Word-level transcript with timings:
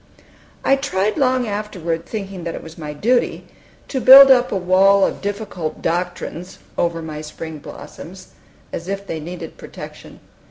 I 0.65 0.77
tried 0.77 1.15
long 1.15 1.47
afterward, 1.47 2.07
thinking 2.07 2.43
that 2.43 2.55
it 2.55 2.63
was 2.63 2.75
my 2.75 2.91
duty, 2.91 3.45
to 3.89 4.01
build 4.01 4.31
up 4.31 4.51
a 4.51 4.57
wall 4.57 5.05
of 5.05 5.21
difficult 5.21 5.83
doctrines 5.83 6.57
over 6.75 7.03
my 7.03 7.21
spring 7.21 7.59
blossoms, 7.59 8.29
as 8.73 8.87
if 8.87 9.05
they 9.05 9.19
needed 9.19 9.57
protection. 9.57 10.19